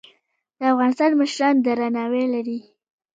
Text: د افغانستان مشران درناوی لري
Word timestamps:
د 0.57 0.61
افغانستان 0.73 1.11
مشران 1.21 1.55
درناوی 1.65 2.25
لري 2.33 2.59